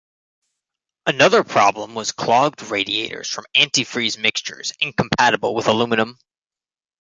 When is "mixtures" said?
4.17-4.73